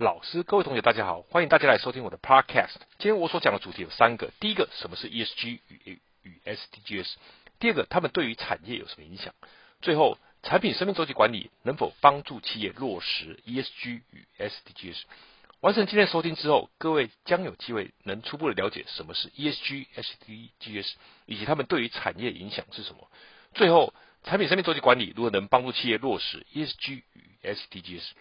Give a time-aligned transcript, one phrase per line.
[0.00, 2.76] 老师，各位同学，大家好，欢迎大家来收听我的 Podcast。
[2.98, 7.06] 今天我所讲的主题有三个：第一个，什么是 ESG 与与 SDGs；
[7.58, 9.30] 第二个，他们对于产业有什么影响；
[9.82, 15.02] 最后，产品生命周期管理能否帮助企业落实 ESG 与 SDGs。
[15.60, 20.92] 完成今天收听之后，各位将有机会能初步的了解什么是 ESG、SDGs，
[21.26, 23.06] 以及他们对于产业影响是什么。
[23.52, 23.92] 最后，
[24.24, 28.12] 产品生命周期管理如何能帮助企业落实 ESG 与 SDGs？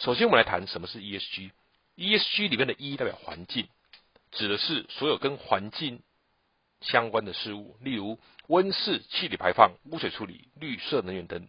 [0.00, 1.50] 首先，我们来谈什么是 ESG。
[1.98, 3.68] ESG 里面的 E 代表环境，
[4.32, 6.02] 指的是所有跟环境
[6.80, 11.46] 相关的事物，例如温室气体排放、污水处理、绿色能源等。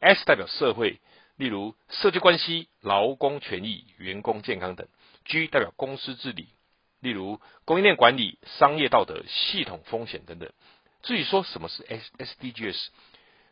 [0.00, 1.00] S 代表社会。
[1.36, 4.88] 例如社区关系、劳工权益、员工健康等
[5.26, 6.48] ；G 代表公司治理，
[7.00, 10.50] 例如供应链管理、商业道德、系统风险等等。
[11.02, 12.88] 至于说什么是 S SDGs，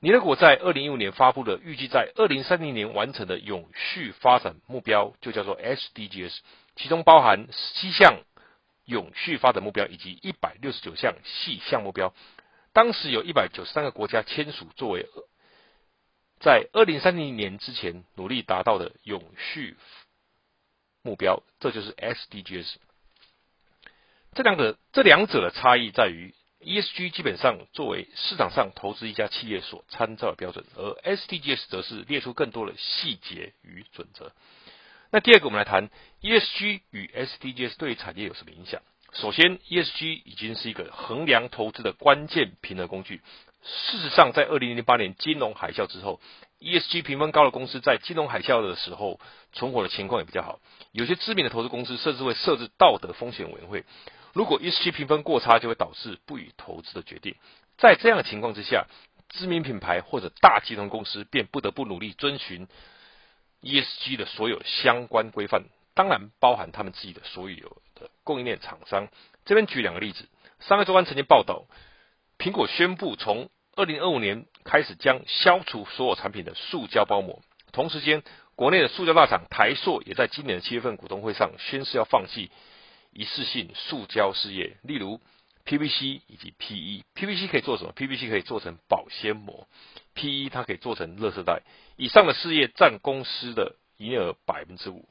[0.00, 6.38] 联合国在二零一五年发布的预计在二零三零年完成的永续发展目标，就叫做 SDGs，
[6.76, 8.20] 其中包含七项
[8.84, 12.14] 永续发展目标以及一百六十九项细项目标。
[12.72, 15.06] 当时有一百九十三个国家签署作为。
[16.40, 19.76] 在二零三零年之前努力达到的永续
[21.02, 22.76] 目标，这就是 SDGs。
[24.34, 34.32] 这两个这两者的差异在于，ESG 基本上作为市场上投资一家企业所参照的标准，而 SDGs 则是列出更多的细节与准则。
[35.10, 35.88] 那第二个，我们来谈
[36.20, 38.82] ESG 与 SDGs 对产业有什么影响？
[39.14, 43.22] 首先，ESG 已经是一个衡量投资的关键平衡工具。
[43.62, 46.20] 事实上，在二零零八年金融海啸之后
[46.60, 49.18] ，ESG 评分高的公司在金融海啸的时候
[49.54, 50.60] 存活的情况也比较好。
[50.92, 53.84] 有些知名的投资公司甚至会设置道德风险委员会。
[54.38, 57.34] 如果 ESG 评分过差，就会导致不予投资的决定。
[57.76, 58.86] 在这样的情况之下，
[59.30, 62.68] 知名品牌或者大集团公司便不得不努力遵循
[63.62, 69.08] ESG 的所有相关规范，当然包含他们自己的所有的供应链厂商。
[69.44, 70.28] 这边举两个例子，
[70.60, 71.64] 商业周刊曾经报道。
[72.38, 77.42] 苹果宣布从二零二五年开始将消除所有产品的塑胶包膜。
[77.72, 78.22] 同时间，
[78.54, 82.52] 国内的塑胶大厂台塑也在今年的七月份股东会上宣誓要放弃
[83.18, 85.20] 一次性塑胶事业，例如
[85.66, 87.02] PVC 以及 PE。
[87.16, 89.66] PVC 可以做什么？PVC 可以做成保鲜膜
[90.14, 91.62] ，PE 它可以做成垃圾袋。
[91.96, 95.08] 以上的事业占公司的营业额百分之五。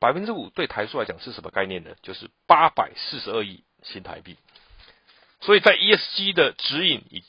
[0.00, 1.94] 百分之五对台塑来讲是什么概念呢？
[2.02, 4.36] 就是八百四十二亿新台币。
[5.40, 7.22] 所以在 ESG 的指引以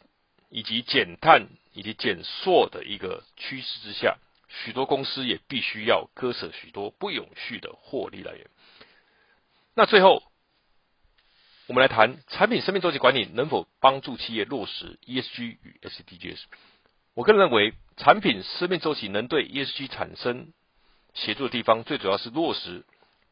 [0.50, 4.18] 以及减碳以及减塑的一个趋势之下，
[4.50, 8.48] 许多公司也必须要割舍许多不永续的获利来源。
[9.78, 10.24] 那最后，
[11.68, 16.40] 我们来谈产品生命周期管理能否帮助企业落实 ESG 与 SDGs。
[17.14, 20.52] 我个人认为，产品生命周期能对 ESG 产生
[21.14, 22.86] 协助的地方，最主要是落实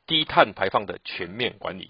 [0.06, 1.90] 低碳排放的全面管理。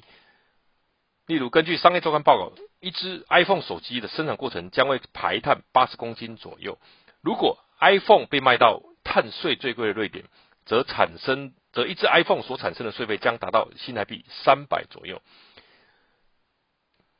[1.27, 6.79] 例如，根据商业周刊报告，一只 iPhone 手机的生产过程将会排碳八十公斤左右。
[7.19, 10.23] 如果 iPhone 被卖到碳税最贵的瑞典，
[10.65, 15.22] 则产生则一只 iPhone 所产生的税费将达到新台币三百左右。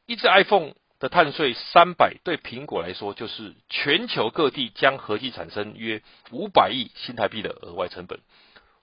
[0.08, 6.02] 一只 iPhone 的碳税三百，对苹果来说就是全球各地将合计产生约
[6.32, 8.22] 五百亿新台币的额外成本。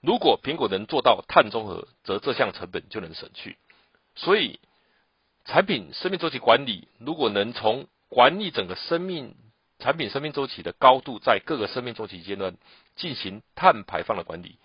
[0.00, 3.56] 如果苹果能做到碳中和，则这项成本就能省去。
[4.14, 4.60] 所以。
[5.44, 9.34] 产品生命周期管理，如果能从管理整个生命
[9.80, 12.56] 产品生命周期的高度，在各个生命周期阶段
[12.94, 14.60] 进行碳排放的管理，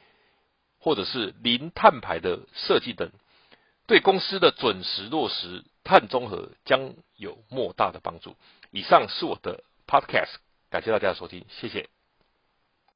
[0.88, 3.12] 或者是零碳排的设计等，
[3.88, 8.38] 对公司的准时落实碳中和将有莫大的帮助。
[8.72, 10.36] 以上是我的 Podcast，
[10.70, 11.90] 感谢大家的收听，谢谢。